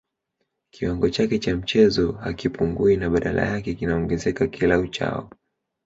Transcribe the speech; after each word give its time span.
Kiwango 0.71 1.09
chake 1.09 1.39
cha 1.39 1.55
mchezo 1.55 2.11
hakipungui 2.11 2.97
na 2.97 3.09
badala 3.09 3.45
yake 3.45 3.73
kinaongezeka 3.75 4.47
kila 4.47 4.79
uchao 4.79 5.29